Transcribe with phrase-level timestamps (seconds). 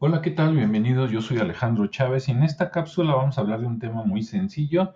[0.00, 0.56] Hola, ¿qué tal?
[0.56, 1.12] Bienvenidos.
[1.12, 4.24] Yo soy Alejandro Chávez y en esta cápsula vamos a hablar de un tema muy
[4.24, 4.92] sencillo,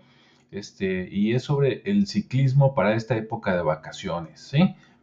[0.50, 4.52] este, y es sobre el ciclismo para esta época de vacaciones.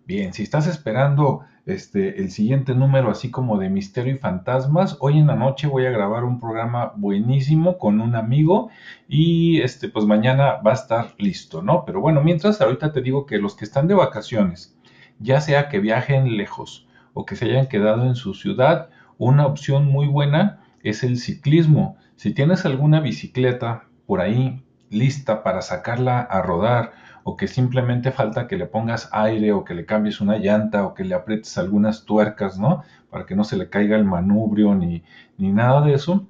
[0.06, 5.18] Bien, si estás esperando este, el siguiente número así como de misterio y fantasmas, hoy
[5.18, 8.70] en la noche voy a grabar un programa buenísimo con un amigo
[9.08, 11.86] y este, pues mañana va a estar listo, ¿no?
[11.86, 14.78] Pero bueno, mientras ahorita te digo que los que están de vacaciones,
[15.20, 19.86] ya sea que viajen lejos o que se hayan quedado en su ciudad, una opción
[19.86, 21.98] muy buena es el ciclismo.
[22.16, 28.48] Si tienes alguna bicicleta por ahí lista para sacarla a rodar o que simplemente falta
[28.48, 32.06] que le pongas aire o que le cambies una llanta o que le aprietes algunas
[32.06, 32.84] tuercas, ¿no?
[33.10, 35.04] Para que no se le caiga el manubrio ni,
[35.38, 36.28] ni nada de eso,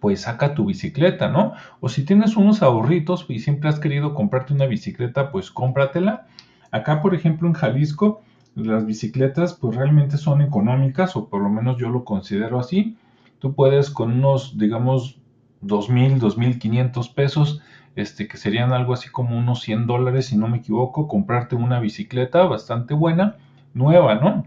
[0.00, 1.54] pues saca tu bicicleta, ¿no?
[1.80, 6.26] O si tienes unos ahorritos y siempre has querido comprarte una bicicleta, pues cómpratela.
[6.70, 8.20] Acá, por ejemplo, en Jalisco,
[8.56, 12.96] las bicicletas pues realmente son económicas o por lo menos yo lo considero así.
[13.38, 15.20] Tú puedes con unos, digamos,
[15.62, 17.60] 2.000, 2.500 pesos,
[17.94, 21.80] este, que serían algo así como unos 100 dólares si no me equivoco, comprarte una
[21.80, 23.36] bicicleta bastante buena,
[23.74, 24.46] nueva, ¿no?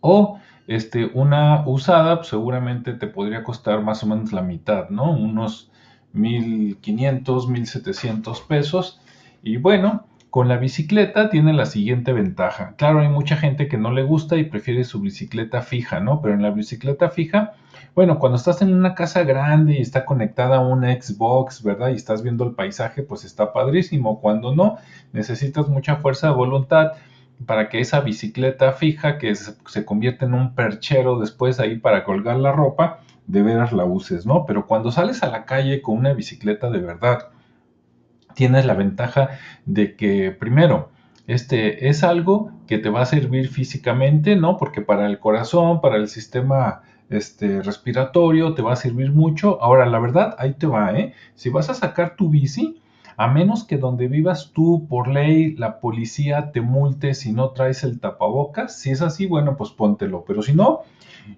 [0.00, 5.10] O este, una usada, pues seguramente te podría costar más o menos la mitad, ¿no?
[5.10, 5.70] Unos
[6.14, 9.00] 1.500, 1.700 pesos.
[9.42, 12.74] Y bueno, con la bicicleta tiene la siguiente ventaja.
[12.76, 16.20] Claro, hay mucha gente que no le gusta y prefiere su bicicleta fija, ¿no?
[16.20, 17.54] Pero en la bicicleta fija,
[17.94, 21.88] bueno, cuando estás en una casa grande y está conectada a un Xbox, ¿verdad?
[21.88, 24.20] Y estás viendo el paisaje, pues está padrísimo.
[24.20, 24.76] Cuando no,
[25.14, 26.92] necesitas mucha fuerza de voluntad
[27.46, 32.36] para que esa bicicleta fija, que se convierte en un perchero después ahí para colgar
[32.36, 34.44] la ropa, de veras la uses, ¿no?
[34.44, 37.30] Pero cuando sales a la calle con una bicicleta de verdad,
[38.36, 39.30] tienes la ventaja
[39.64, 40.90] de que, primero,
[41.26, 44.58] este es algo que te va a servir físicamente, ¿no?
[44.58, 49.60] Porque para el corazón, para el sistema este, respiratorio, te va a servir mucho.
[49.60, 51.14] Ahora, la verdad, ahí te va, ¿eh?
[51.34, 52.80] Si vas a sacar tu bici,
[53.16, 57.82] a menos que donde vivas tú, por ley, la policía te multe si no traes
[57.84, 60.24] el tapabocas, si es así, bueno, pues póntelo.
[60.26, 60.80] Pero si no,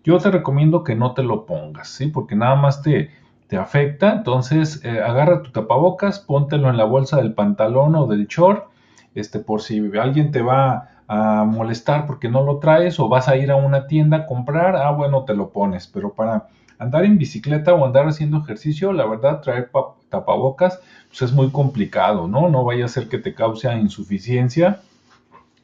[0.02, 2.08] yo te recomiendo que no te lo pongas, ¿sí?
[2.08, 3.10] Porque nada más te,
[3.48, 8.26] te afecta, entonces eh, agarra tu tapabocas, póntelo en la bolsa del pantalón o del
[8.26, 8.68] short,
[9.14, 13.36] este, por si alguien te va a molestar porque no lo traes o vas a
[13.36, 16.48] ir a una tienda a comprar, ah, bueno, te lo pones, pero para
[16.78, 19.70] andar en bicicleta o andar haciendo ejercicio, la verdad, traer
[20.10, 22.50] tapabocas, pues es muy complicado, ¿no?
[22.50, 24.80] No vaya a ser que te cause insuficiencia,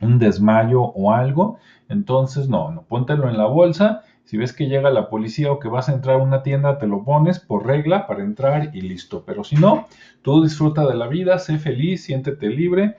[0.01, 1.59] un desmayo o algo,
[1.91, 5.69] entonces no, no, póntelo en la bolsa si ves que llega la policía o que
[5.69, 9.25] vas a entrar a una tienda, te lo pones por regla para entrar y listo.
[9.27, 9.89] Pero si no,
[10.23, 12.97] tú disfruta de la vida, sé feliz, siéntete libre,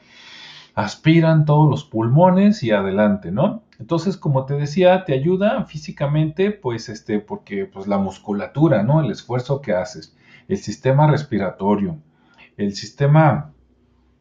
[0.75, 3.63] aspiran todos los pulmones y adelante, ¿no?
[3.79, 9.01] Entonces, como te decía, te ayuda físicamente, pues, este, porque, pues, la musculatura, ¿no?
[9.01, 10.15] El esfuerzo que haces,
[10.47, 11.97] el sistema respiratorio,
[12.57, 13.51] el sistema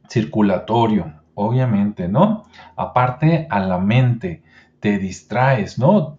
[0.09, 2.45] circulatorio, obviamente, ¿no?
[2.77, 4.43] Aparte a la mente,
[4.81, 6.19] te distraes, ¿no?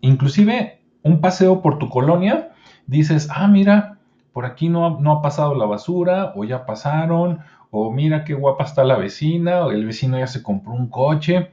[0.00, 2.52] Inclusive un paseo por tu colonia,
[2.86, 3.98] dices, ah, mira,
[4.32, 7.40] por aquí no, no ha pasado la basura, o ya pasaron,
[7.70, 11.50] o mira qué guapa está la vecina, o el vecino ya se compró un coche,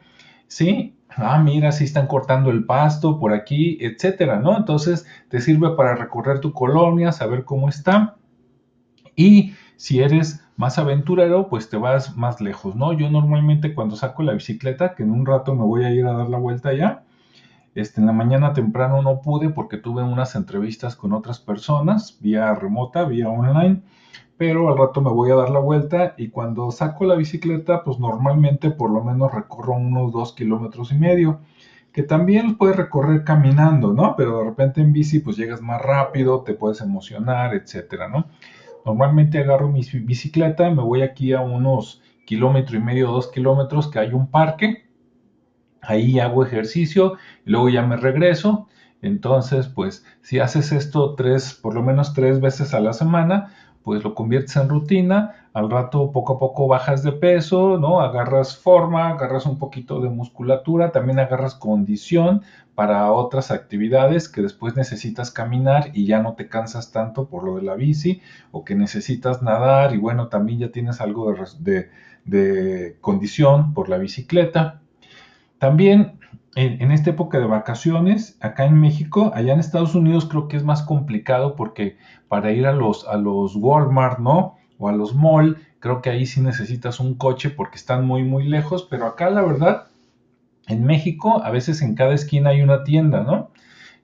[0.47, 0.95] ¿sí?
[1.15, 4.57] Ah, mira, si están cortando el pasto por aquí, etcétera, ¿no?
[4.57, 8.15] Entonces te sirve para recorrer tu colonia, saber cómo está.
[9.15, 12.93] Y si eres más aventurero, pues te vas más lejos, ¿no?
[12.93, 16.13] Yo normalmente cuando saco la bicicleta, que en un rato me voy a ir a
[16.13, 17.03] dar la vuelta allá,
[17.75, 22.53] este, en la mañana temprano no pude porque tuve unas entrevistas con otras personas, vía
[22.53, 23.81] remota, vía online,
[24.37, 27.99] pero al rato me voy a dar la vuelta y cuando saco la bicicleta, pues
[27.99, 31.39] normalmente por lo menos recorro unos dos kilómetros y medio,
[31.91, 34.15] que también puedes recorrer caminando, ¿no?
[34.15, 38.27] Pero de repente en bici pues llegas más rápido, te puedes emocionar, etcétera, ¿no?
[38.85, 43.99] Normalmente agarro mi bicicleta, me voy aquí a unos kilómetro y medio, dos kilómetros, que
[43.99, 44.85] hay un parque,
[45.83, 48.67] ahí hago ejercicio y luego ya me regreso.
[49.01, 53.53] Entonces, pues si haces esto tres, por lo menos tres veces a la semana,
[53.83, 57.99] pues lo conviertes en rutina, al rato poco a poco bajas de peso, ¿no?
[57.99, 62.43] Agarras forma, agarras un poquito de musculatura, también agarras condición
[62.75, 67.57] para otras actividades que después necesitas caminar y ya no te cansas tanto por lo
[67.57, 68.21] de la bici
[68.51, 71.89] o que necesitas nadar y bueno, también ya tienes algo de,
[72.25, 74.82] de condición por la bicicleta.
[75.63, 76.19] También
[76.55, 80.63] en, esta época de vacaciones, acá en México, allá en Estados Unidos creo que es
[80.65, 81.95] más complicado porque
[82.27, 84.57] para ir a los, a los Walmart, ¿no?
[84.77, 88.45] O a los mall, creo que ahí sí necesitas un coche porque están muy, muy
[88.45, 89.87] lejos, pero acá la verdad,
[90.67, 93.51] en México a veces en cada esquina hay una tienda, ¿no?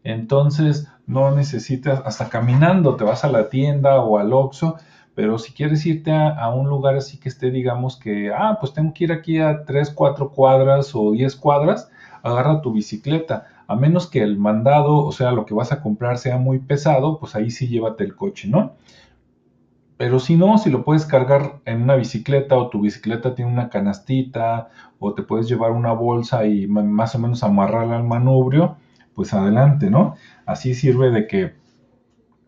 [0.06, 4.78] Entonces no necesitas, hasta caminando te vas a la tienda o al Oxxo,
[5.20, 8.94] pero si quieres irte a, un lugar así que esté, digamos que, ah, pues tengo
[8.94, 11.92] que ir aquí a 3, 4 cuadras o 10 cuadras,
[12.24, 13.48] agarra tu bicicleta.
[13.68, 17.20] A menos que el mandado, o sea, lo que vas a comprar sea muy pesado,
[17.20, 18.76] pues ahí sí llévate el coche, ¿no?
[19.98, 23.68] Pero si no, si lo puedes cargar en una bicicleta o tu bicicleta tiene una
[23.68, 24.70] canastita
[25.00, 28.78] o te puedes llevar una bolsa y más o menos amarrarla al manubrio,
[29.16, 30.16] pues adelante, ¿no?
[30.46, 31.56] Así sirve de que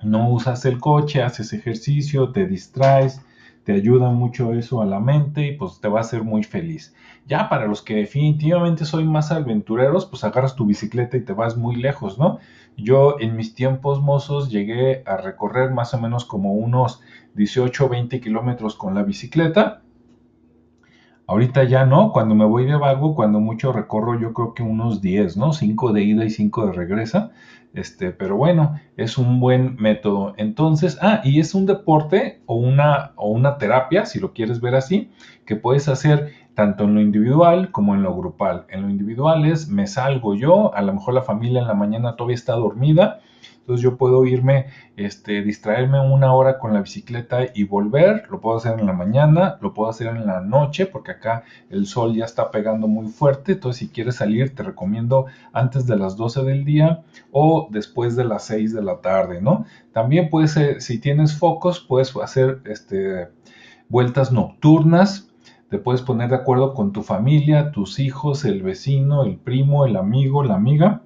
[0.04, 3.22] no usas el coche, haces ejercicio, te distraes,
[3.64, 6.96] te ayuda mucho eso a la mente y pues te va a hacer muy feliz.
[7.28, 11.58] Ya para los que definitivamente soy más aventureros, pues agarras tu bicicleta y te vas
[11.58, 12.40] muy lejos, ¿no?
[12.78, 17.02] Yo en mis tiempos mozos llegué a recorrer más o menos como unos
[17.36, 19.82] 18 o 20 kilómetros con la bicicleta.
[21.28, 25.02] Ahorita ya no, cuando me voy de vago, cuando mucho recorro yo creo que unos
[25.02, 25.54] 10, ¿no?
[25.54, 27.32] 5 de ida y 5 de regresa.
[27.74, 30.34] Este, pero bueno, es un buen método.
[30.38, 34.76] Entonces, ah, y es un deporte o una, o una terapia, si lo quieres ver
[34.76, 35.10] así,
[35.46, 38.66] que puedes hacer tanto en lo individual como en lo grupal.
[38.70, 42.16] En lo individual es me salgo yo, a lo mejor la familia en la mañana
[42.16, 43.22] todavía está dormida
[43.62, 44.66] entonces yo puedo irme,
[44.98, 48.28] este, distraerme una hora con la bicicleta y volver.
[48.30, 51.86] Lo puedo hacer en la mañana, lo puedo hacer en la noche, porque acá el
[51.86, 53.54] sol ya está pegando muy fuerte.
[53.54, 58.26] Entonces si quieres salir, te recomiendo antes de las 12 del día o después de
[58.26, 59.66] las 6 de la tarde, ¿no?
[59.94, 63.30] También puedes, si tienes focos, puedes hacer este,
[63.90, 65.31] vueltas nocturnas
[65.72, 69.96] te puedes poner de acuerdo con tu familia, tus hijos, el vecino, el primo, el
[69.96, 71.04] amigo, la amiga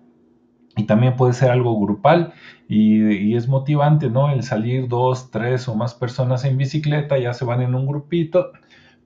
[0.76, 2.34] y también puede ser algo grupal
[2.68, 4.32] y, es motivante, ¿no?
[4.32, 8.54] El salir dos, tres o más personas en bicicleta, ya se van en un grupito,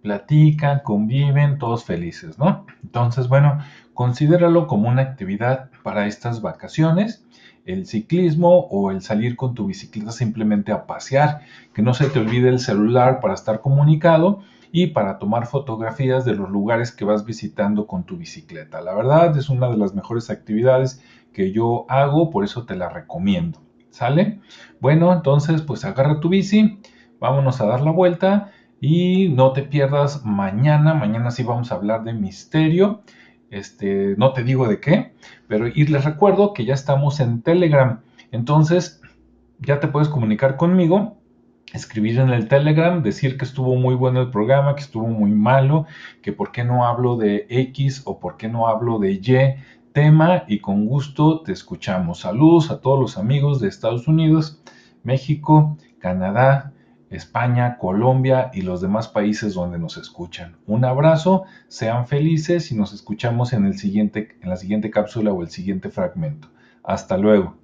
[0.01, 2.65] platican, conviven, todos felices, ¿no?
[2.81, 3.59] Entonces, bueno,
[3.93, 7.25] considéralo como una actividad para estas vacaciones,
[7.65, 11.41] el ciclismo o el salir con tu bicicleta simplemente a pasear,
[11.73, 14.39] que no se te olvide el celular para estar comunicado
[14.71, 18.81] y para tomar fotografías de los lugares que vas visitando con tu bicicleta.
[18.81, 22.89] La verdad es una de las mejores actividades que yo hago, por eso te la
[22.89, 23.61] recomiendo.
[23.89, 24.39] ¿Sale?
[24.79, 26.79] Bueno, entonces pues agarra tu bici,
[27.19, 32.03] vámonos a dar la vuelta y no te pierdas mañana, mañana sí vamos a hablar
[32.03, 33.01] de misterio.
[33.49, 35.13] Este, no te digo de qué,
[35.47, 38.01] pero y les recuerdo que ya estamos en Telegram.
[38.31, 39.01] Entonces,
[39.59, 41.18] ya te puedes comunicar conmigo
[41.73, 45.85] escribir en el Telegram, decir que estuvo muy bueno el programa, que estuvo muy malo,
[46.21, 49.21] que por qué no hablo de X o por qué no hablo de Y
[49.93, 52.19] tema y con gusto te escuchamos.
[52.21, 54.61] Saludos a todos los amigos de Estados Unidos,
[55.03, 56.73] México, Canadá,
[57.09, 60.57] España, Colombia y los demás países donde nos escuchan.
[60.67, 65.41] Un abrazo, sean felices y nos escuchamos en, el siguiente, en la siguiente cápsula o
[65.41, 66.49] el siguiente fragmento.
[66.83, 67.58] Hasta luego.